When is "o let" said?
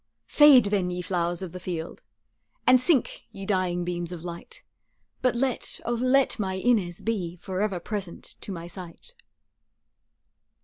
5.85-6.39